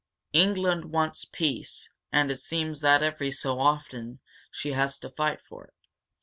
[0.33, 1.87] "England wants peace.
[2.11, 5.75] And it seems that, every so often, she has to fight for it.